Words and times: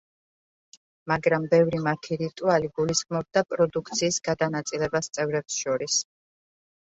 მაგრამ 1.11 1.43
ბევრი 1.51 1.81
მათი 1.87 2.17
რიტუალი, 2.21 2.69
გულისხმობდა 2.79 3.43
პროდუქციის 3.51 4.19
გადანაწილებას 4.29 5.11
წევრებს 5.19 5.61
შორის. 5.67 6.01